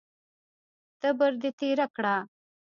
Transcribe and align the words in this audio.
تبر 1.01 1.31
دې 1.41 1.49
تېره 1.59 1.85
کړه! 1.95 2.15